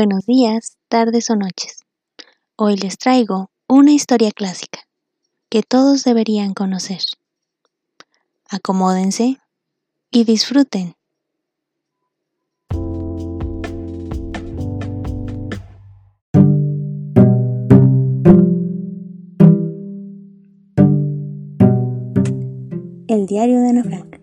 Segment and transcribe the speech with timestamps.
[0.00, 1.80] Buenos días, tardes o noches.
[2.54, 4.78] Hoy les traigo una historia clásica
[5.50, 7.00] que todos deberían conocer.
[8.48, 9.38] Acomódense
[10.12, 10.94] y disfruten.
[23.08, 24.20] El diario de Ana Frank.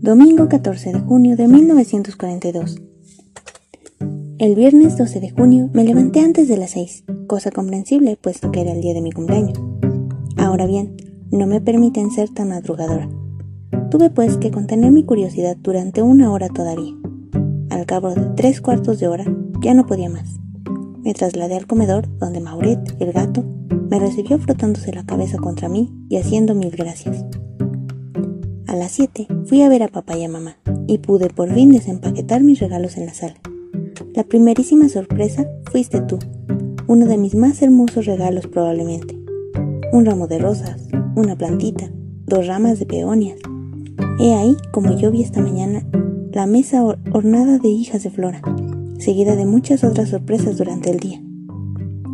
[0.00, 2.91] Domingo 14 de junio de 1942.
[4.42, 8.62] El viernes 12 de junio me levanté antes de las 6, cosa comprensible puesto que
[8.62, 9.56] era el día de mi cumpleaños.
[10.36, 10.96] Ahora bien,
[11.30, 13.08] no me permiten ser tan madrugadora.
[13.88, 16.92] Tuve pues que contener mi curiosidad durante una hora todavía.
[17.70, 19.24] Al cabo de tres cuartos de hora
[19.60, 20.40] ya no podía más.
[21.04, 23.44] Me trasladé al comedor donde Mauret, el gato,
[23.90, 27.24] me recibió frotándose la cabeza contra mí y haciendo mil gracias.
[28.66, 30.56] A las 7 fui a ver a papá y a mamá
[30.88, 33.36] y pude por fin desempaquetar mis regalos en la sala.
[34.14, 36.18] La primerísima sorpresa fuiste tú,
[36.86, 39.18] uno de mis más hermosos regalos probablemente.
[39.90, 41.90] Un ramo de rosas, una plantita,
[42.26, 43.38] dos ramas de peonias.
[44.20, 45.86] He ahí, como yo vi esta mañana,
[46.30, 48.42] la mesa ornada de hijas de flora,
[48.98, 51.22] seguida de muchas otras sorpresas durante el día.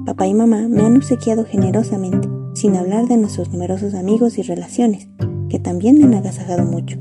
[0.07, 5.09] Papá y mamá me han obsequiado generosamente, sin hablar de nuestros numerosos amigos y relaciones,
[5.49, 6.97] que también me han agasajado mucho.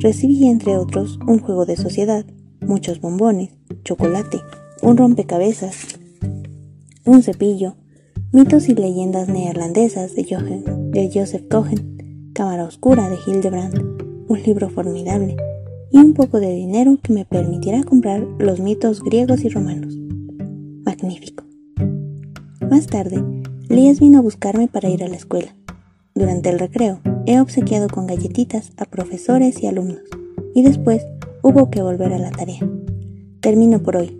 [0.00, 2.26] Recibí, entre otros, un juego de sociedad,
[2.60, 3.50] muchos bombones,
[3.84, 4.40] chocolate,
[4.82, 5.98] un rompecabezas,
[7.04, 7.74] un cepillo,
[8.32, 15.36] mitos y leyendas neerlandesas de, de Joseph Cohen, Cámara Oscura de Hildebrand, un libro formidable
[15.90, 19.96] y un poco de dinero que me permitirá comprar los mitos griegos y romanos.
[20.84, 21.44] Magnífico.
[22.70, 23.22] Más tarde,
[23.72, 25.56] Lías vino a buscarme para ir a la escuela.
[26.14, 30.02] Durante el recreo, he obsequiado con galletitas a profesores y alumnos,
[30.54, 31.06] y después
[31.42, 32.60] hubo que volver a la tarea.
[33.42, 34.16] Termino por hoy.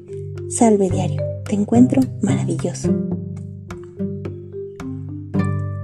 [0.48, 2.92] Salve diario, te encuentro maravilloso.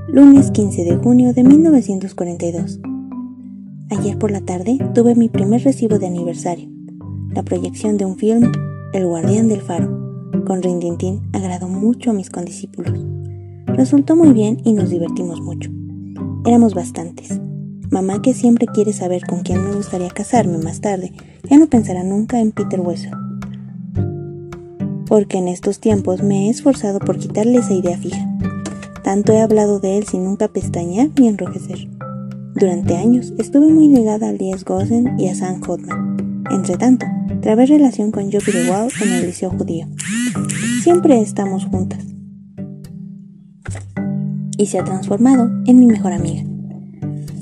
[0.09, 2.81] Lunes 15 de junio de 1942.
[3.91, 6.69] Ayer por la tarde tuve mi primer recibo de aniversario.
[7.31, 8.51] La proyección de un film,
[8.93, 9.87] El guardián del faro,
[10.45, 12.99] con Rindintín agradó mucho a mis condiscípulos.
[13.67, 15.71] Resultó muy bien y nos divertimos mucho.
[16.45, 17.41] Éramos bastantes.
[17.93, 21.13] Mamá, que siempre quiere saber con quién me gustaría casarme más tarde,
[21.49, 23.13] ya no pensará nunca en Peter Wessel.
[25.09, 28.29] Porque en estos tiempos me he esforzado por quitarle esa idea fija.
[29.03, 31.89] Tanto he hablado de él sin nunca pestañear ni enrojecer.
[32.55, 36.45] Durante años estuve muy ligada a Lies Gosen y a Sam Hodman.
[36.51, 37.07] Entre tanto,
[37.41, 39.87] trabé relación con Joby de Wall en el liceo judío.
[40.83, 42.05] Siempre estamos juntas
[44.59, 46.43] y se ha transformado en mi mejor amiga.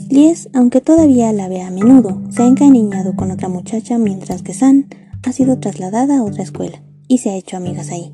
[0.09, 4.55] Lies, aunque todavía la vea a menudo, se ha encariñado con otra muchacha mientras que
[4.55, 4.87] San
[5.25, 8.13] ha sido trasladada a otra escuela y se ha hecho amigas ahí.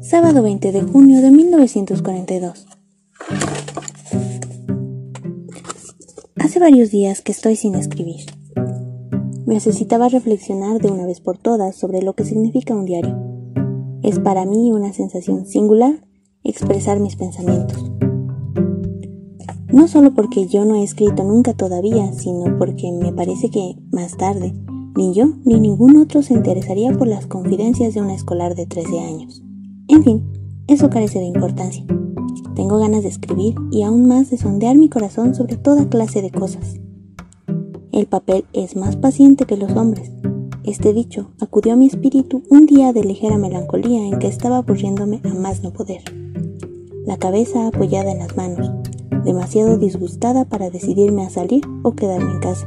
[0.00, 2.66] Sábado 20 de junio de 1942.
[6.36, 8.26] Hace varios días que estoy sin escribir.
[9.46, 13.34] Necesitaba reflexionar de una vez por todas sobre lo que significa un diario
[14.04, 16.06] es para mí una sensación singular
[16.42, 17.90] expresar mis pensamientos.
[19.72, 24.18] No solo porque yo no he escrito nunca todavía, sino porque me parece que más
[24.18, 24.52] tarde
[24.96, 29.00] ni yo ni ningún otro se interesaría por las confidencias de una escolar de 13
[29.00, 29.42] años.
[29.88, 30.22] En fin,
[30.66, 31.84] eso carece de importancia.
[32.54, 36.30] Tengo ganas de escribir y aún más de sondear mi corazón sobre toda clase de
[36.30, 36.80] cosas.
[37.92, 40.10] El papel es más paciente que los hombres
[40.64, 45.20] este dicho acudió a mi espíritu un día de ligera melancolía en que estaba aburriéndome
[45.22, 46.00] a más no poder.
[47.04, 48.72] La cabeza apoyada en las manos,
[49.26, 52.66] demasiado disgustada para decidirme a salir o quedarme en casa.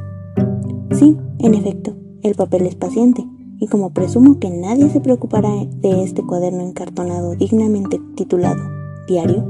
[0.92, 3.24] Sí, en efecto, el papel es paciente,
[3.60, 8.62] y como presumo que nadie se preocupará de este cuaderno encartonado dignamente titulado
[9.08, 9.44] Diario,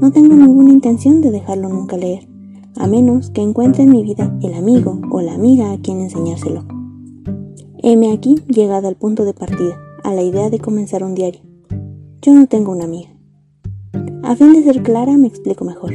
[0.00, 2.28] no tengo ninguna intención de dejarlo nunca leer,
[2.76, 6.64] a menos que encuentre en mi vida el amigo o la amiga a quien enseñárselo.
[7.78, 11.40] Heme aquí llegada al punto de partida, a la idea de comenzar un diario.
[12.22, 13.10] Yo no tengo una amiga.
[14.22, 15.94] A fin de ser clara, me explico mejor.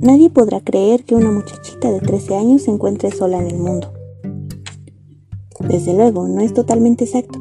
[0.00, 3.93] Nadie podrá creer que una muchachita de 13 años se encuentre sola en el mundo.
[5.60, 7.38] Desde luego, no es totalmente exacto.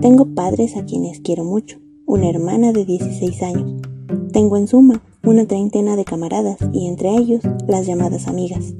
[0.00, 3.82] Tengo padres a quienes quiero mucho, una hermana de 16 años.
[4.32, 8.74] Tengo en suma una treintena de camaradas y entre ellos las llamadas amigas.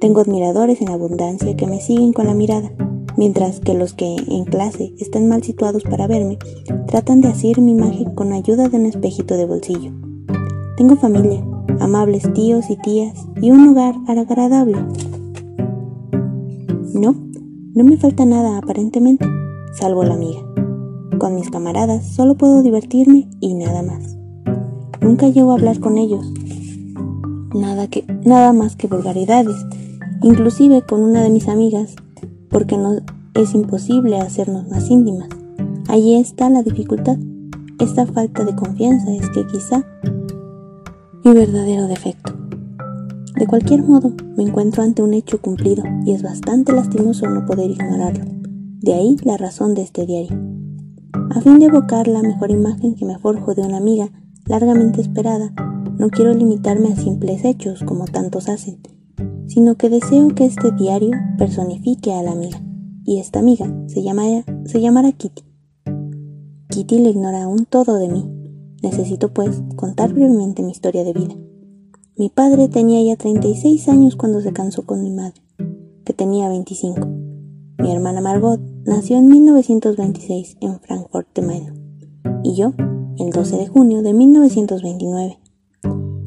[0.00, 2.72] Tengo admiradores en abundancia que me siguen con la mirada
[3.20, 6.38] mientras que los que en clase están mal situados para verme
[6.86, 9.92] tratan de hacer mi imagen con ayuda de un espejito de bolsillo.
[10.78, 11.44] Tengo familia,
[11.80, 14.78] amables tíos y tías y un hogar agradable.
[16.94, 17.14] No,
[17.72, 19.24] No me falta nada aparentemente,
[19.74, 20.40] salvo la amiga.
[21.20, 24.16] Con mis camaradas solo puedo divertirme y nada más.
[25.00, 26.26] Nunca llego a hablar con ellos.
[27.54, 29.54] Nada que nada más que vulgaridades,
[30.20, 31.94] inclusive con una de mis amigas,
[32.48, 32.96] porque no
[33.34, 35.28] es imposible hacernos más íntimas.
[35.86, 37.18] Allí está la dificultad.
[37.78, 39.86] Esta falta de confianza es que quizá
[41.22, 42.32] mi verdadero defecto.
[43.40, 47.70] De cualquier modo, me encuentro ante un hecho cumplido y es bastante lastimoso no poder
[47.70, 48.26] ignorarlo.
[48.82, 50.38] De ahí la razón de este diario.
[51.30, 54.10] A fin de evocar la mejor imagen que me forjo de una amiga
[54.44, 55.54] largamente esperada,
[55.96, 58.78] no quiero limitarme a simples hechos como tantos hacen,
[59.46, 62.62] sino que deseo que este diario personifique a la amiga,
[63.06, 64.02] y esta amiga se,
[64.66, 65.44] se llamará Kitty.
[66.68, 68.30] Kitty le ignora aún todo de mí.
[68.82, 71.34] Necesito, pues, contar brevemente mi historia de vida.
[72.20, 75.40] Mi padre tenía ya 36 años cuando se casó con mi madre,
[76.04, 77.00] que tenía 25.
[77.78, 81.72] Mi hermana Margot nació en 1926 en Frankfurt de Main,
[82.42, 82.74] y yo
[83.18, 85.38] el 12 de junio de 1929.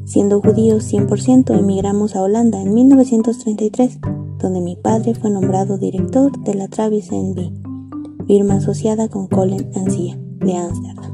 [0.04, 4.00] Siendo judíos 100%, emigramos a Holanda en 1933,
[4.40, 10.18] donde mi padre fue nombrado director de la Travis NB, firma asociada con Colin Ancia
[10.40, 11.13] de Ámsterdam.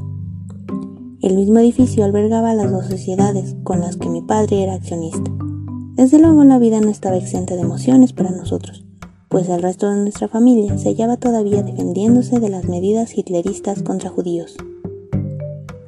[1.21, 5.31] El mismo edificio albergaba las dos sociedades con las que mi padre era accionista.
[5.93, 8.83] Desde luego la vida no estaba exenta de emociones para nosotros,
[9.29, 14.09] pues el resto de nuestra familia se hallaba todavía defendiéndose de las medidas hitleristas contra
[14.09, 14.55] judíos.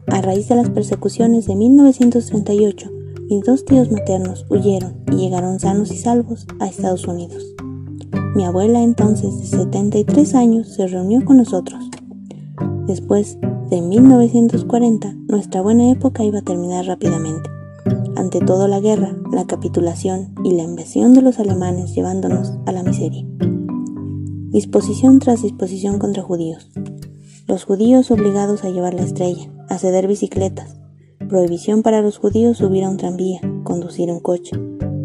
[0.05, 2.91] A raíz de las persecuciones de 1938,
[3.27, 7.55] mis dos tíos maternos huyeron y llegaron sanos y salvos a Estados Unidos.
[8.35, 11.89] Mi abuela entonces de 73 años se reunió con nosotros.
[12.85, 13.39] Después
[13.73, 17.49] de 1940, nuestra buena época iba a terminar rápidamente.
[18.15, 22.83] Ante todo la guerra, la capitulación y la invasión de los alemanes llevándonos a la
[22.83, 23.25] miseria.
[24.51, 26.69] Disposición tras disposición contra judíos.
[27.47, 30.77] Los judíos obligados a llevar la estrella, a ceder bicicletas,
[31.27, 34.55] prohibición para los judíos subir a un tranvía, conducir un coche,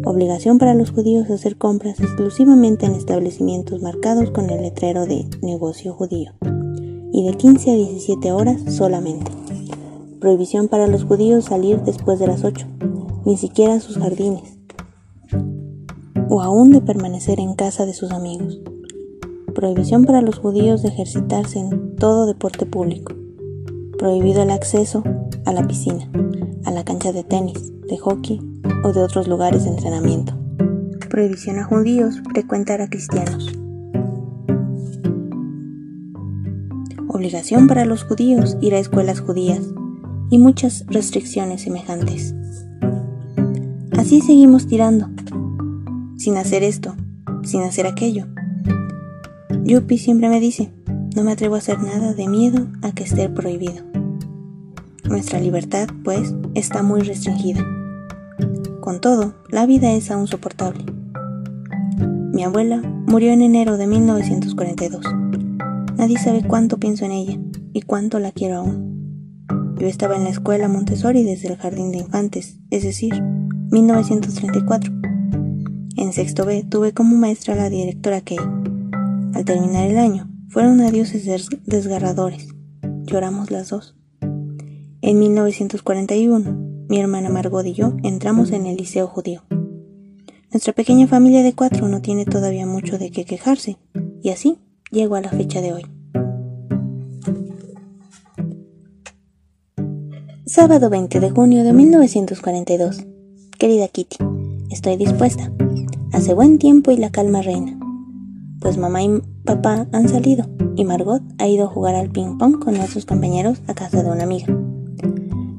[0.05, 5.91] obligación para los judíos hacer compras exclusivamente en establecimientos marcados con el letrero de negocio
[5.95, 6.33] judío,
[7.19, 9.29] y de 15 a 17 horas solamente.
[10.21, 12.65] Prohibición para los judíos salir después de las 8,
[13.25, 14.57] ni siquiera a sus jardines,
[16.29, 18.61] o aún de permanecer en casa de sus amigos.
[19.53, 23.13] Prohibición para los judíos de ejercitarse en todo deporte público
[23.97, 25.03] prohibido el acceso
[25.45, 26.09] a la piscina,
[26.63, 28.39] a la cancha de tenis, de hockey
[28.85, 30.33] o de otros lugares de entrenamiento.
[31.09, 33.58] Prohibición a judíos frecuentar a cristianos.
[37.19, 39.59] Obligación para los judíos ir a escuelas judías
[40.29, 42.33] y muchas restricciones semejantes.
[43.97, 45.09] Así seguimos tirando,
[46.15, 46.95] sin hacer esto,
[47.43, 48.25] sin hacer aquello.
[49.65, 50.71] Yuppie siempre me dice,
[51.13, 53.83] no me atrevo a hacer nada de miedo a que esté prohibido.
[55.03, 57.67] Nuestra libertad, pues, está muy restringida.
[58.79, 60.85] Con todo, la vida es aún soportable.
[62.31, 65.03] Mi abuela murió en enero de 1942.
[65.99, 67.37] Nadie sabe cuánto pienso en ella
[67.73, 69.75] y cuánto la quiero aún.
[69.77, 74.93] Yo estaba en la escuela Montessori desde el jardín de infantes, es decir, 1934.
[75.97, 78.37] En sexto B tuve como maestra a la directora Kay.
[79.33, 81.25] Al terminar el año, fueron adioses
[81.65, 82.47] desgarradores.
[83.03, 83.97] Lloramos las dos.
[85.01, 89.43] En 1941, mi hermana Margot y yo entramos en el liceo judío.
[90.49, 93.77] Nuestra pequeña familia de cuatro no tiene todavía mucho de qué quejarse,
[94.23, 94.59] y así
[94.91, 95.85] llego a la fecha de hoy.
[100.45, 103.05] Sábado 20 de junio de 1942.
[103.59, 104.17] Querida Kitty,
[104.71, 105.51] estoy dispuesta.
[106.11, 107.77] Hace buen tiempo y la calma reina.
[108.59, 112.59] Pues mamá y papá han salido y Margot ha ido a jugar al ping pong
[112.59, 114.47] con nuestros compañeros a casa de una amiga.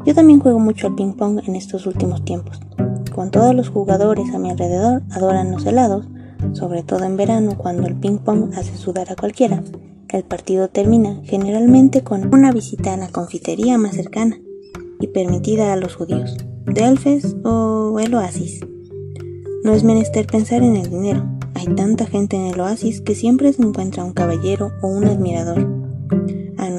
[0.04, 2.58] Yo también juego mucho al ping pong en estos últimos tiempos.
[3.14, 6.06] Con todos los jugadores a mi alrededor adoran los helados,
[6.52, 9.62] sobre todo en verano cuando el ping pong hace sudar a cualquiera.
[10.09, 14.40] El partido termina generalmente con una visita a la confitería más cercana
[15.00, 18.61] y permitida a los judíos, Delfes o el Oasis.
[19.64, 21.25] No es menester pensar en el dinero.
[21.54, 25.80] Hay tanta gente en el oasis que siempre se encuentra un caballero o un admirador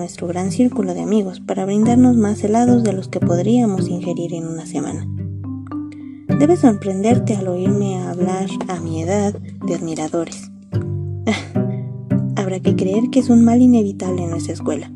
[0.01, 4.47] nuestro gran círculo de amigos para brindarnos más helados de los que podríamos ingerir en
[4.47, 5.07] una semana.
[6.41, 10.49] Debe sorprenderte al oírme hablar a mi edad de admiradores.
[12.35, 14.91] Habrá que creer que es un mal inevitable en nuestra escuela.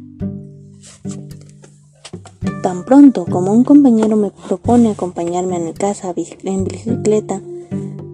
[2.64, 7.40] Tan pronto como un compañero me propone acompañarme a mi casa en bicicleta,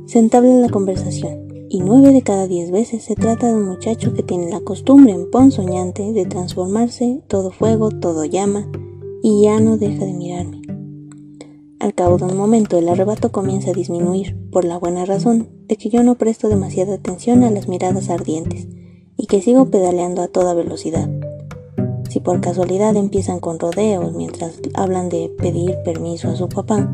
[0.07, 4.13] se entabla la conversación y nueve de cada diez veces se trata de un muchacho
[4.13, 8.67] que tiene la costumbre emponzoñante de transformarse todo fuego, todo llama,
[9.23, 10.60] y ya no deja de mirarme.
[11.81, 15.77] Al cabo de un momento el arrebato comienza a disminuir, por la buena razón de
[15.77, 18.67] que yo no presto demasiada atención a las miradas ardientes,
[19.17, 21.09] y que sigo pedaleando a toda velocidad.
[22.07, 26.87] Si por casualidad empiezan con rodeos mientras hablan de pedir permiso a su papá,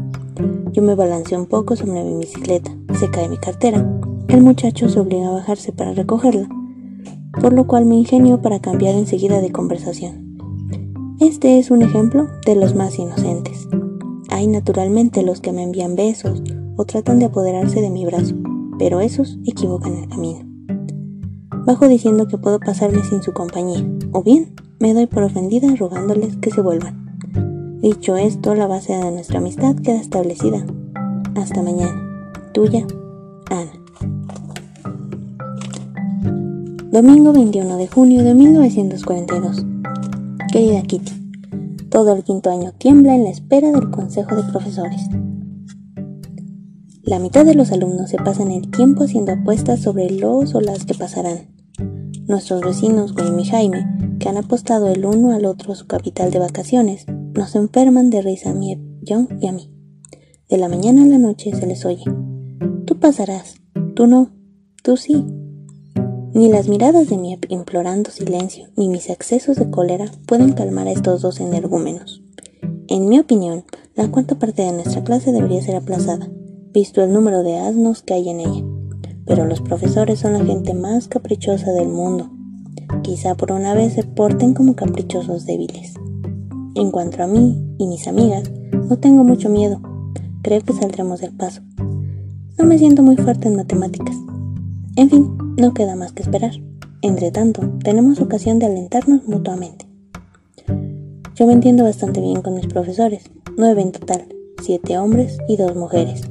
[0.72, 3.86] yo me balanceo un poco sobre mi bicicleta, se cae mi cartera
[4.28, 6.50] el muchacho se obliga a bajarse para recogerla,
[7.42, 10.38] por lo cual me ingenio para cambiar enseguida de conversación.
[11.22, 13.68] Este es un ejemplo de los más inocentes.
[14.30, 16.44] Hay naturalmente los que me envían besos
[16.76, 18.36] o tratan de apoderarse de mi brazo,
[18.78, 20.46] pero esos equivocan el camino.
[21.66, 26.38] Bajo diciendo que puedo pasarme sin su compañía, o bien me doy por ofendida rogándoles
[26.38, 27.80] que se vuelvan.
[27.82, 30.66] Dicho esto, la base de nuestra amistad queda establecida.
[31.36, 32.04] Hasta mañana.
[32.54, 32.86] Tuya,
[33.50, 33.72] Ana.
[36.92, 39.66] Domingo 21 de junio de 1942.
[40.52, 41.12] Querida Kitty,
[41.90, 45.02] todo el quinto año tiembla en la espera del consejo de profesores.
[47.04, 50.86] La mitad de los alumnos se pasan el tiempo haciendo apuestas sobre los o las
[50.86, 51.48] que pasarán.
[52.28, 56.40] Nuestros vecinos, William y Jaime, que han apostado el uno al otro su capital de
[56.40, 58.78] vacaciones, nos enferman de risa a mí,
[59.08, 59.74] John y a mí.
[60.50, 62.04] De la mañana a la noche se les oye.
[62.86, 63.56] Tú pasarás,
[63.96, 64.32] tú no,
[64.84, 65.26] tú sí,
[66.38, 70.92] ni las miradas de Miep implorando silencio, ni mis excesos de cólera pueden calmar a
[70.92, 72.22] estos dos energúmenos.
[72.88, 73.64] En mi opinión,
[73.96, 76.30] la cuarta parte de nuestra clase debería ser aplazada,
[76.72, 78.64] visto el número de asnos que hay en ella.
[79.26, 82.30] Pero los profesores son la gente más caprichosa del mundo.
[83.02, 85.96] Quizá por una vez se porten como caprichosos débiles.
[86.76, 88.52] En cuanto a mí y mis amigas,
[88.88, 89.82] no tengo mucho miedo.
[90.44, 91.64] Creo que saldremos del paso.
[92.60, 94.16] No me siento muy fuerte en matemáticas.
[94.98, 96.54] En fin, no queda más que esperar.
[97.04, 99.86] Entre tanto, tenemos ocasión de alentarnos mutuamente.
[101.36, 104.26] Yo me entiendo bastante bien con mis profesores, nueve en total,
[104.60, 106.24] siete hombres y dos mujeres.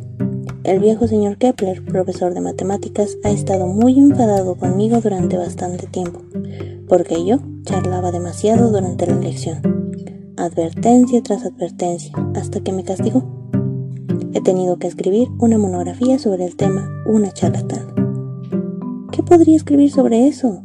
[0.65, 6.23] El viejo señor Kepler, profesor de matemáticas, ha estado muy enfadado conmigo durante bastante tiempo,
[6.89, 9.95] porque yo charlaba demasiado durante la lección,
[10.37, 13.23] advertencia tras advertencia, hasta que me castigó.
[14.35, 18.06] He tenido que escribir una monografía sobre el tema Una charlatana.
[19.17, 20.63] ¿Qué podría escribir sobre eso?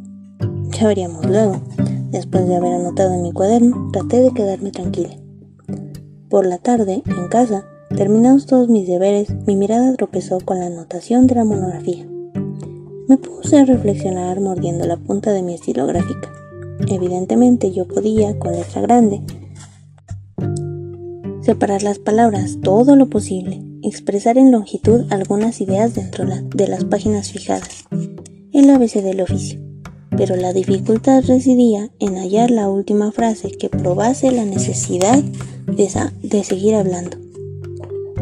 [0.78, 1.62] Ya veríamos luego.
[2.10, 5.16] Después de haber anotado en mi cuaderno, traté de quedarme tranquila.
[6.28, 7.64] Por la tarde, en casa,
[7.96, 12.06] terminados todos mis deberes, mi mirada tropezó con la anotación de la monografía.
[13.08, 16.30] Me puse a reflexionar mordiendo la punta de mi estilográfica.
[16.88, 19.22] Evidentemente yo podía, con letra grande,
[21.40, 27.32] separar las palabras todo lo posible, expresar en longitud algunas ideas dentro de las páginas
[27.32, 27.86] fijadas
[28.52, 29.60] el ABC del oficio,
[30.16, 35.22] pero la dificultad residía en hallar la última frase que probase la necesidad
[35.66, 37.16] de, seguir hablando.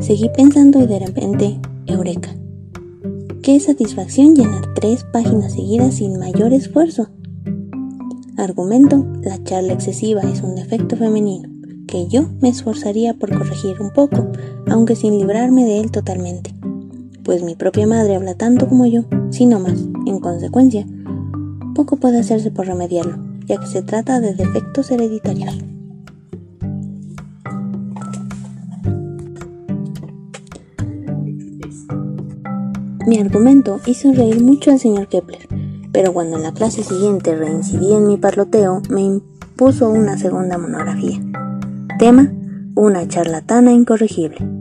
[0.01, 2.35] Seguí pensando y de repente, eureka.
[3.43, 7.09] Qué satisfacción llenar tres páginas seguidas sin mayor esfuerzo.
[8.37, 11.49] Argumento, la charla excesiva es un defecto femenino,
[11.87, 14.29] que yo me esforzaría por corregir un poco,
[14.69, 16.55] aunque sin librarme de él totalmente
[17.31, 19.90] pues mi propia madre habla tanto como yo, si no más.
[20.11, 20.85] En consecuencia,
[21.73, 25.57] poco puede hacerse por remediarlo, ya que se trata de defectos hereditarios.
[33.07, 35.47] Mi argumento hizo reír mucho al señor Kepler,
[35.93, 41.21] pero cuando en la clase siguiente reincidí en mi parloteo, me impuso una segunda monografía.
[42.01, 42.33] Tema,
[42.75, 44.60] una charlatana incorregible.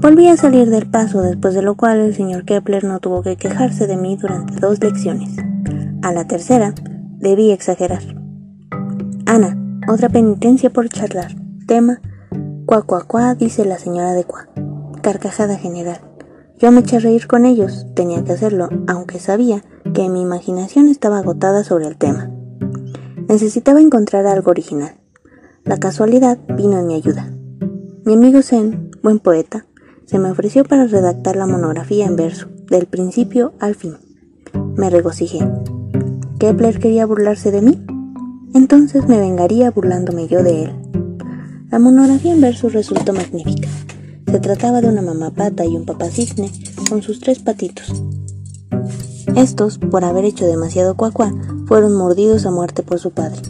[0.00, 3.36] Volví a salir del paso, después de lo cual el señor Kepler no tuvo que
[3.36, 5.36] quejarse de mí durante dos lecciones.
[6.00, 6.74] A la tercera,
[7.18, 8.02] debí exagerar.
[9.26, 11.36] Ana, otra penitencia por charlar.
[11.66, 12.00] Tema,
[12.64, 14.48] cuá, cuá, cuá, dice la señora de cuá.
[15.02, 16.00] Carcajada general.
[16.58, 20.88] Yo me eché a reír con ellos, tenía que hacerlo, aunque sabía que mi imaginación
[20.88, 22.30] estaba agotada sobre el tema.
[23.28, 24.98] Necesitaba encontrar algo original.
[25.64, 27.30] La casualidad vino en mi ayuda.
[28.06, 29.66] Mi amigo Zen, buen poeta,
[30.10, 33.94] se me ofreció para redactar la monografía en verso, del principio al fin.
[34.74, 35.38] Me regocijé.
[36.40, 37.80] ¿Kepler quería burlarse de mí?
[38.52, 40.72] Entonces me vengaría burlándome yo de él.
[41.70, 43.68] La monografía en verso resultó magnífica.
[44.26, 46.50] Se trataba de una mamá pata y un papá cisne
[46.88, 48.02] con sus tres patitos.
[49.36, 51.32] Estos, por haber hecho demasiado cuacuá,
[51.66, 53.42] fueron mordidos a muerte por su padre.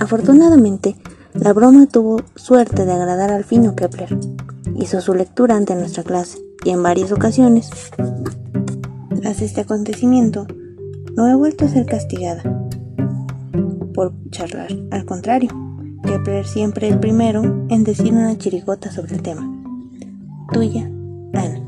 [0.00, 0.96] Afortunadamente,
[1.32, 4.14] la broma tuvo suerte de agradar al fino Kepler,
[4.76, 7.70] hizo su lectura ante nuestra clase y en varias ocasiones
[9.24, 10.46] Hasta este acontecimiento,
[11.16, 12.42] no he vuelto a ser castigada
[13.94, 14.68] por charlar.
[14.90, 15.50] Al contrario,
[16.04, 19.50] Kepler siempre el primero en decir una chirigota sobre el tema.
[20.52, 20.90] Tuya,
[21.32, 21.62] Ana.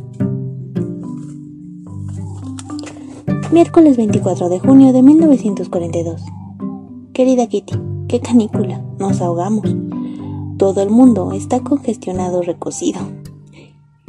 [3.53, 6.23] Miércoles 24 de junio de 1942.
[7.13, 7.75] Querida Kitty,
[8.09, 9.75] qué canícula, nos ahogamos.
[10.59, 13.01] Todo el mundo está congestionado recocido.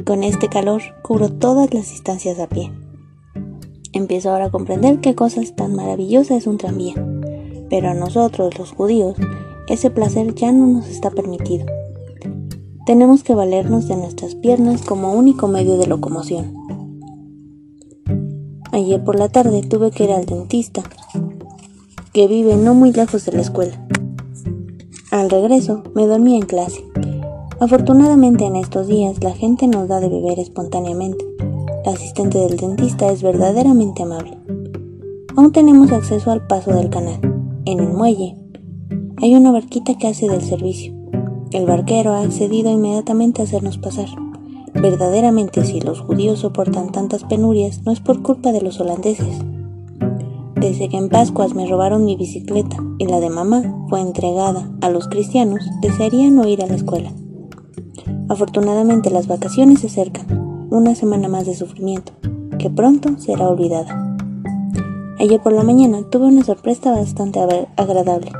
[0.06, 2.72] Con este calor cubro todas las distancias a pie.
[3.92, 6.94] Empiezo ahora a comprender qué cosas tan maravillosa es un tranvía.
[7.68, 9.16] Pero a nosotros, los judíos,
[9.68, 11.66] ese placer ya no nos está permitido.
[12.86, 16.54] Tenemos que valernos de nuestras piernas como único medio de locomoción.
[18.72, 20.82] Ayer por la tarde tuve que ir al dentista,
[22.14, 23.87] que vive no muy lejos de la escuela.
[25.10, 26.84] Al regreso me dormí en clase.
[27.60, 31.24] Afortunadamente en estos días la gente nos da de beber espontáneamente.
[31.86, 34.36] La asistente del dentista es verdaderamente amable.
[35.34, 37.20] Aún tenemos acceso al paso del canal.
[37.64, 38.36] En el muelle
[39.16, 40.92] hay una barquita que hace del servicio.
[41.52, 44.08] El barquero ha accedido inmediatamente a hacernos pasar.
[44.74, 49.38] Verdaderamente, si los judíos soportan tantas penurias, no es por culpa de los holandeses.
[50.60, 54.90] Desde que en Pascuas me robaron mi bicicleta y la de mamá fue entregada a
[54.90, 57.12] los cristianos, desearía no ir a la escuela.
[58.28, 62.12] Afortunadamente las vacaciones se acercan, una semana más de sufrimiento,
[62.58, 64.16] que pronto será olvidada.
[65.20, 67.38] Ayer por la mañana tuve una sorpresa bastante
[67.76, 68.32] agradable.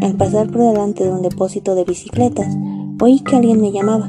[0.00, 2.56] Al pasar por delante de un depósito de bicicletas,
[3.02, 4.06] oí que alguien me llamaba.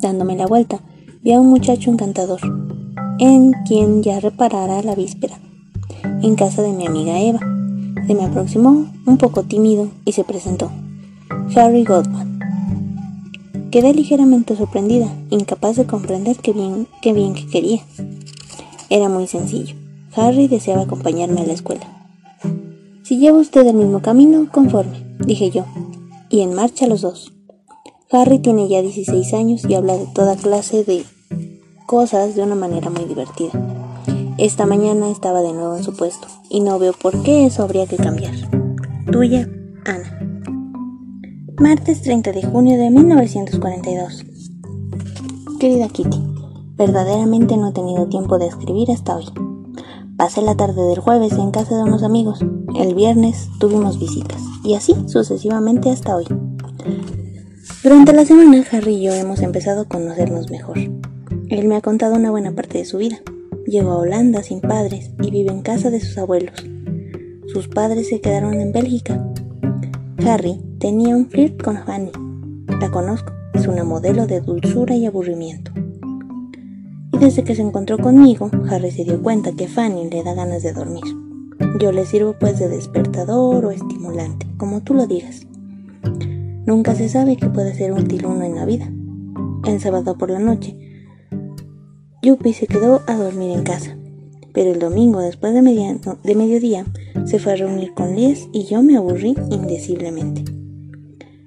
[0.00, 0.80] Dándome la vuelta,
[1.22, 2.40] vi a un muchacho encantador,
[3.18, 5.38] en quien ya reparara la víspera,
[6.22, 7.40] en casa de mi amiga Eva.
[8.06, 10.70] Se me aproximó, un poco tímido, y se presentó.
[11.54, 12.38] Harry Goldman.
[13.70, 17.82] Quedé ligeramente sorprendida, incapaz de comprender qué bien, qué bien que quería.
[18.90, 19.74] Era muy sencillo.
[20.14, 21.86] Harry deseaba acompañarme a la escuela.
[23.02, 25.64] Si lleva usted el mismo camino, conforme, dije yo,
[26.28, 27.32] y en marcha los dos.
[28.10, 31.04] Harry tiene ya 16 años y habla de toda clase de
[31.86, 33.81] cosas de una manera muy divertida.
[34.38, 37.86] Esta mañana estaba de nuevo en su puesto y no veo por qué eso habría
[37.86, 38.34] que cambiar.
[39.10, 39.46] Tuya,
[39.84, 40.18] Ana.
[41.58, 44.24] Martes 30 de junio de 1942.
[45.60, 46.18] Querida Kitty,
[46.76, 49.26] verdaderamente no he tenido tiempo de escribir hasta hoy.
[50.16, 52.40] Pasé la tarde del jueves en casa de unos amigos.
[52.74, 56.24] El viernes tuvimos visitas y así sucesivamente hasta hoy.
[57.84, 60.78] Durante la semana, Harry y yo hemos empezado a conocernos mejor.
[61.48, 63.20] Él me ha contado una buena parte de su vida.
[63.72, 66.52] Llegó a Holanda sin padres y vive en casa de sus abuelos.
[67.46, 69.26] Sus padres se quedaron en Bélgica.
[70.26, 72.10] Harry tenía un flirt con Fanny.
[72.78, 75.72] La conozco, es una modelo de dulzura y aburrimiento.
[77.14, 80.62] Y desde que se encontró conmigo, Harry se dio cuenta que Fanny le da ganas
[80.62, 81.04] de dormir.
[81.80, 85.46] Yo le sirvo pues de despertador o estimulante, como tú lo digas.
[86.66, 88.92] Nunca se sabe qué puede ser útil uno en la vida.
[89.66, 90.76] El sábado por la noche,
[92.24, 93.96] Yuppie se quedó a dormir en casa,
[94.52, 96.86] pero el domingo después de, de mediodía
[97.24, 100.44] se fue a reunir con Liz y yo me aburrí indeciblemente.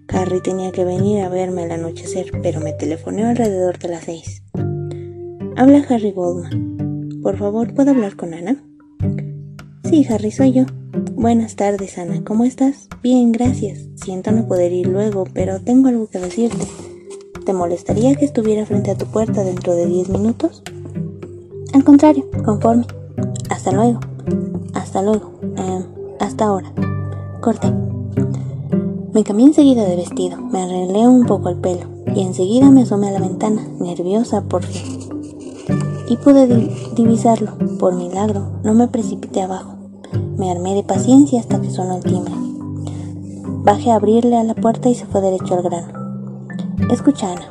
[0.09, 4.43] Harry tenía que venir a verme al anochecer, pero me telefoneó alrededor de las seis.
[5.55, 7.21] Habla Harry Goldman.
[7.23, 8.61] Por favor, ¿puedo hablar con Ana?
[9.85, 10.65] Sí, Harry, soy yo.
[11.13, 12.21] Buenas tardes, Ana.
[12.25, 12.89] ¿Cómo estás?
[13.01, 13.79] Bien, gracias.
[13.95, 16.65] Siento no poder ir luego, pero tengo algo que decirte.
[17.45, 20.63] ¿Te molestaría que estuviera frente a tu puerta dentro de diez minutos?
[21.73, 22.87] Al contrario, conforme.
[23.51, 23.99] Hasta luego.
[24.73, 25.31] Hasta luego.
[25.55, 25.85] Eh,
[26.19, 26.73] hasta ahora.
[27.41, 27.71] Corte.
[29.13, 33.09] Me cambié enseguida de vestido, me arreglé un poco el pelo y enseguida me asomé
[33.09, 34.99] a la ventana, nerviosa por fin.
[36.09, 36.47] Y pude
[36.95, 39.75] divisarlo, por milagro, no me precipité abajo.
[40.37, 42.33] Me armé de paciencia hasta que sonó el timbre.
[43.63, 46.04] Bajé a abrirle a la puerta y se fue derecho al grano.
[46.89, 47.47] Escucha, Ana.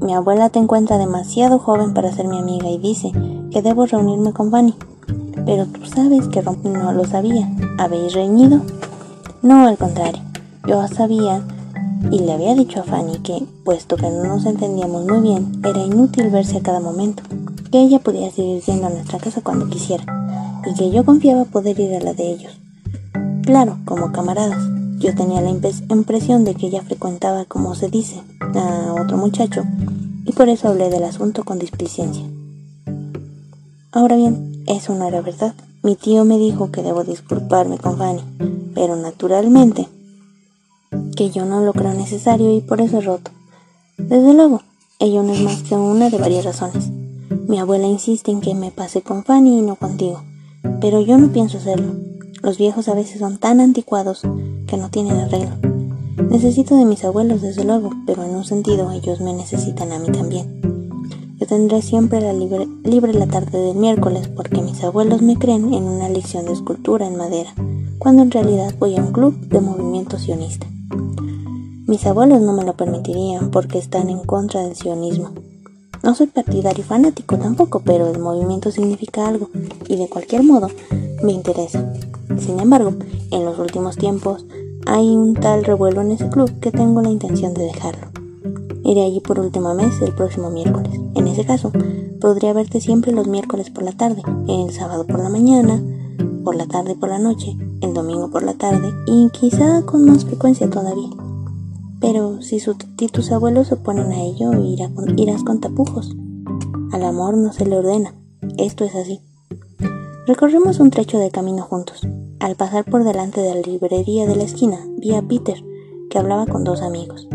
[0.00, 3.10] Mi abuela te encuentra demasiado joven para ser mi amiga y dice
[3.50, 4.74] que debo reunirme con Fanny.
[5.44, 7.48] Pero tú sabes que no lo sabía.
[7.78, 8.60] ¿Habéis reñido?
[9.42, 10.22] No, al contrario.
[10.66, 11.42] Yo sabía
[12.10, 15.82] y le había dicho a Fanny que, puesto que no nos entendíamos muy bien, era
[15.82, 17.22] inútil verse a cada momento,
[17.70, 20.04] que ella podía seguir yendo a nuestra casa cuando quisiera
[20.66, 22.60] y que yo confiaba poder ir a la de ellos.
[23.42, 24.75] Claro, como camaradas.
[24.98, 28.22] Yo tenía la impresión de que ella frecuentaba, como se dice,
[28.54, 29.62] a otro muchacho,
[30.24, 32.24] y por eso hablé del asunto con displicencia.
[33.92, 35.54] Ahora bien, eso no era verdad.
[35.82, 38.22] Mi tío me dijo que debo disculparme con Fanny,
[38.74, 39.86] pero naturalmente
[41.14, 43.30] que yo no lo creo necesario y por eso he roto.
[43.98, 44.62] Desde luego,
[44.98, 46.90] ello no es más que una de varias razones.
[47.48, 50.22] Mi abuela insiste en que me pase con Fanny y no contigo,
[50.80, 51.94] pero yo no pienso hacerlo.
[52.42, 54.22] Los viejos a veces son tan anticuados
[54.66, 55.56] que no tienen arreglo.
[56.30, 60.08] Necesito de mis abuelos, desde luego, pero en un sentido ellos me necesitan a mí
[60.08, 60.60] también.
[61.38, 65.74] Yo tendré siempre la libre, libre la tarde del miércoles porque mis abuelos me creen
[65.74, 67.54] en una lección de escultura en madera,
[67.98, 70.66] cuando en realidad voy a un club de movimiento sionista.
[71.86, 75.30] Mis abuelos no me lo permitirían porque están en contra del sionismo.
[76.02, 79.50] No soy partidario fanático tampoco, pero el movimiento significa algo
[79.88, 80.68] y de cualquier modo
[81.22, 81.92] me interesa.
[82.38, 82.94] Sin embargo,
[83.30, 84.46] en los últimos tiempos
[84.86, 88.06] hay un tal revuelo en ese club que tengo la intención de dejarlo.
[88.84, 90.92] Iré allí por última vez el próximo miércoles.
[91.16, 91.72] En ese caso,
[92.20, 95.82] podría verte siempre los miércoles por la tarde, el sábado por la mañana,
[96.44, 100.24] por la tarde por la noche, el domingo por la tarde y quizá con más
[100.24, 101.10] frecuencia todavía.
[102.00, 102.60] Pero si,
[103.08, 104.52] tus abuelos se oponen a ello,
[105.16, 106.14] irás con tapujos.
[106.92, 108.14] Al amor no se le ordena.
[108.58, 109.20] Esto es así.
[110.26, 112.06] Recorrimos un trecho de camino juntos.
[112.38, 115.62] Al pasar por delante de la librería de la esquina, vi a Peter,
[116.10, 117.28] que hablaba con dos amigos.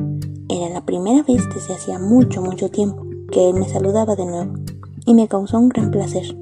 [0.47, 4.53] Era la primera vez desde hacía mucho, mucho tiempo que él me saludaba de nuevo,
[5.05, 6.37] y me causó un gran placer.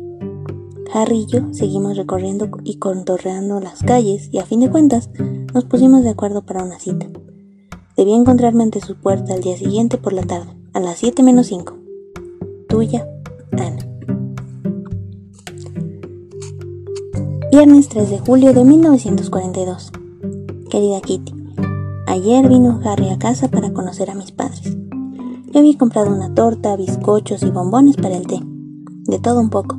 [0.93, 5.10] Harry y yo seguimos recorriendo y contorreando las calles y a fin de cuentas
[5.54, 7.08] nos pusimos de acuerdo para una cita.
[7.95, 11.48] Debía encontrarme ante su puerta al día siguiente por la tarde, a las 7 menos
[11.48, 11.78] 5.
[12.67, 13.08] Tuya,
[17.62, 19.91] Viernes 3 de julio de 1942.
[20.69, 21.34] Querida Kitty,
[22.08, 24.78] ayer vino Harry a casa para conocer a mis padres.
[25.52, 29.78] Yo había comprado una torta, bizcochos y bombones para el té, de todo un poco,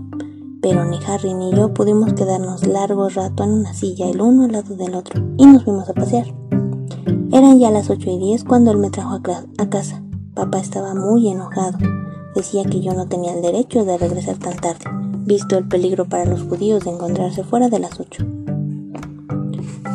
[0.61, 4.53] pero ni Harry ni yo pudimos quedarnos largo rato en una silla el uno al
[4.53, 6.27] lado del otro y nos fuimos a pasear.
[7.33, 10.03] Eran ya las ocho y diez cuando él me trajo a, casa.
[10.35, 11.79] Papá estaba muy enojado.
[12.35, 14.85] Decía que yo no tenía el derecho de regresar tan tarde,
[15.24, 18.24] visto el peligro para los judíos de encontrarse fuera de las ocho.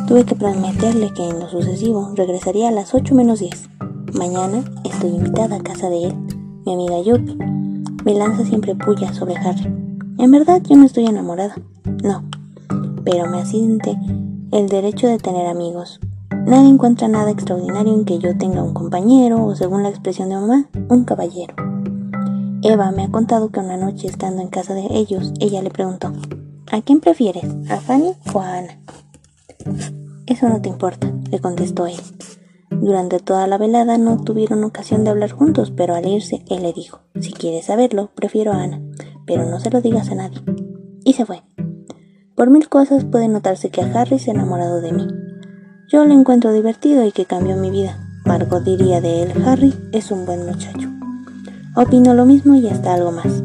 [0.06, 3.68] Tuve que prometerle que en lo sucesivo regresaría a las ocho menos diez.
[4.14, 6.14] Mañana estoy invitada a casa de él.
[6.64, 7.36] Mi amiga Yuppie
[8.04, 9.66] me lanza siempre puya sobre Harry.
[10.18, 11.56] En verdad yo no estoy enamorada.
[12.02, 12.24] No.
[13.04, 13.96] Pero me asiente
[14.52, 16.00] el derecho de tener amigos,
[16.46, 20.36] Nadie encuentra nada extraordinario en que yo tenga un compañero o, según la expresión de
[20.36, 21.56] mamá, un caballero.
[22.62, 26.12] Eva me ha contado que una noche estando en casa de ellos, ella le preguntó,
[26.70, 27.44] ¿A quién prefieres?
[27.70, 28.80] ¿A Fanny o a Ana?
[30.26, 32.00] Eso no te importa, le contestó él.
[32.70, 36.72] Durante toda la velada no tuvieron ocasión de hablar juntos, pero al irse él le
[36.72, 38.80] dijo, si quieres saberlo, prefiero a Ana,
[39.26, 40.42] pero no se lo digas a nadie.
[41.04, 41.42] Y se fue.
[42.34, 45.06] Por mil cosas puede notarse que a Harry se ha enamorado de mí,
[45.88, 47.96] yo lo encuentro divertido y que cambió mi vida.
[48.24, 50.95] Margot diría de él, Harry es un buen muchacho.
[51.78, 53.42] Opino lo mismo y hasta algo más.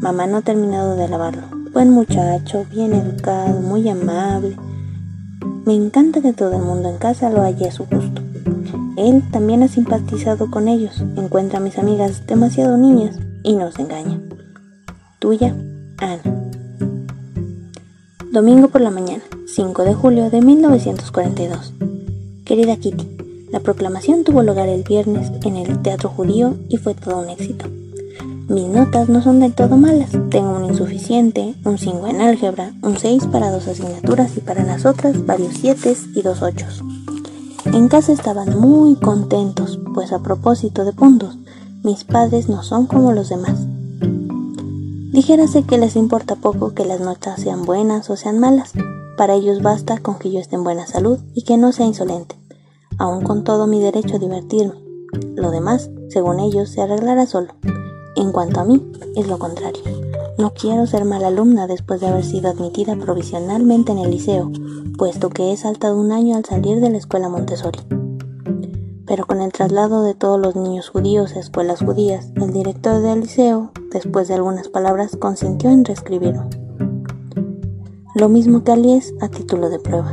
[0.00, 1.42] Mamá no ha terminado de alabarlo.
[1.72, 4.56] Buen muchacho, bien educado, muy amable.
[5.64, 8.22] Me encanta que todo el mundo en casa lo haya a su gusto.
[8.96, 14.20] Él también ha simpatizado con ellos, encuentra a mis amigas demasiado niñas y nos engaña.
[15.20, 15.54] Tuya,
[15.98, 16.22] Ana.
[18.32, 21.72] Domingo por la mañana, 5 de julio de 1942.
[22.44, 23.13] Querida Kitty,
[23.54, 27.66] la proclamación tuvo lugar el viernes en el Teatro Judío y fue todo un éxito.
[28.48, 30.10] Mis notas no son del todo malas.
[30.28, 34.84] Tengo un insuficiente, un 5 en álgebra, un 6 para dos asignaturas y para las
[34.84, 36.66] otras varios 7 y dos 8.
[37.66, 41.38] En casa estaban muy contentos, pues a propósito de puntos,
[41.84, 43.60] mis padres no son como los demás.
[45.12, 48.72] Dijérase que les importa poco que las notas sean buenas o sean malas.
[49.16, 52.34] Para ellos basta con que yo esté en buena salud y que no sea insolente,
[52.98, 54.82] aun con todo mi derecho a divertirme.
[55.36, 57.54] Lo demás, según ellos, se arreglará solo.
[58.16, 58.84] En cuanto a mí,
[59.16, 59.82] es lo contrario.
[60.38, 64.50] No quiero ser mala alumna después de haber sido admitida provisionalmente en el liceo,
[64.98, 67.80] puesto que he saltado un año al salir de la escuela Montessori
[69.06, 73.20] pero con el traslado de todos los niños judíos a escuelas judías, el director del
[73.20, 76.48] liceo, después de algunas palabras, consintió en reescribirlo.
[78.14, 80.12] Lo mismo que Alies a título de prueba.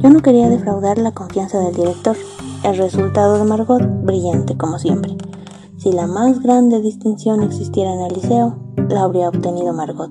[0.00, 2.16] Yo no quería defraudar la confianza del director.
[2.64, 5.16] El resultado de Margot, brillante como siempre.
[5.76, 8.58] Si la más grande distinción existiera en el liceo,
[8.88, 10.10] la habría obtenido Margot,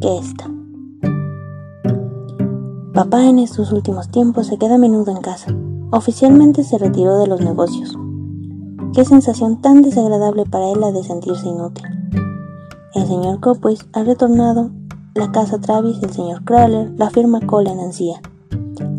[0.00, 0.50] que esta.
[2.94, 5.54] Papá en estos últimos tiempos se queda a menudo en casa,
[5.92, 7.96] Oficialmente se retiró de los negocios.
[8.92, 11.86] Qué sensación tan desagradable para él la de sentirse inútil.
[12.92, 14.70] El señor Copwis ha retornado,
[15.14, 18.20] la casa Travis, el señor Crawler, la firma Cole en Ansía.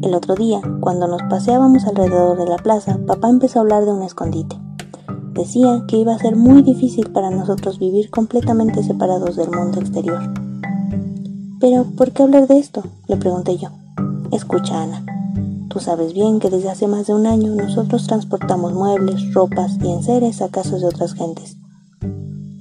[0.01, 3.91] El otro día, cuando nos paseábamos alrededor de la plaza, papá empezó a hablar de
[3.91, 4.57] un escondite.
[5.33, 10.19] Decía que iba a ser muy difícil para nosotros vivir completamente separados del mundo exterior.
[11.59, 12.83] Pero, ¿por qué hablar de esto?
[13.07, 13.69] Le pregunté yo.
[14.31, 15.05] Escucha, Ana.
[15.69, 19.91] Tú sabes bien que desde hace más de un año nosotros transportamos muebles, ropas y
[19.91, 21.57] enseres a casas de otras gentes.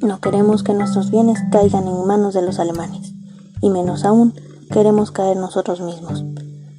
[0.03, 3.15] No queremos que nuestros bienes caigan en manos de los alemanes,
[3.63, 4.35] y menos aún
[4.71, 6.25] queremos caer nosotros mismos.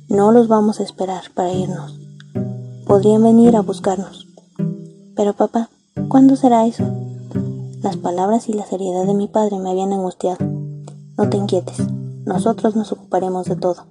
[0.10, 2.00] No los vamos a esperar para irnos.
[2.86, 4.26] Podrían venir a buscarnos.
[5.17, 5.70] Pero papá,
[6.08, 6.86] ¿cuándo será eso?
[7.82, 10.38] Las palabras y la seriedad de mi padre me habían angustiado.
[11.17, 11.80] No te inquietes,
[12.26, 13.84] nosotros nos ocuparemos de todo.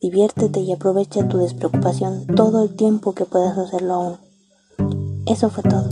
[0.00, 4.16] Diviértete y aprovecha tu despreocupación todo el tiempo que puedas hacerlo aún.
[5.26, 5.88] Eso fue todo.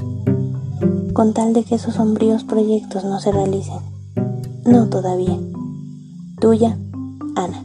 [1.12, 3.80] Con tal de que esos sombríos proyectos no se realicen.
[4.64, 5.40] No todavía.
[6.40, 6.78] Tuya,
[7.34, 7.64] Ana.